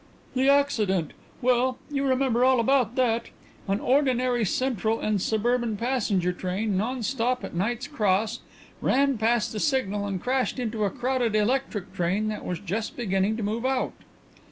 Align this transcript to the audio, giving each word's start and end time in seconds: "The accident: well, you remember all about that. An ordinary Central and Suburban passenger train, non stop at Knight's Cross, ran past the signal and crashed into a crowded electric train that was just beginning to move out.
"The 0.33 0.49
accident: 0.49 1.11
well, 1.43 1.77
you 1.91 2.03
remember 2.03 2.43
all 2.43 2.59
about 2.59 2.95
that. 2.95 3.27
An 3.67 3.79
ordinary 3.79 4.43
Central 4.43 4.99
and 4.99 5.21
Suburban 5.21 5.77
passenger 5.77 6.33
train, 6.33 6.75
non 6.75 7.03
stop 7.03 7.43
at 7.43 7.53
Knight's 7.53 7.85
Cross, 7.87 8.39
ran 8.81 9.19
past 9.19 9.51
the 9.51 9.59
signal 9.59 10.07
and 10.07 10.19
crashed 10.19 10.57
into 10.57 10.85
a 10.85 10.89
crowded 10.89 11.35
electric 11.35 11.93
train 11.93 12.29
that 12.29 12.43
was 12.43 12.57
just 12.59 12.97
beginning 12.97 13.37
to 13.37 13.43
move 13.43 13.63
out. 13.63 13.93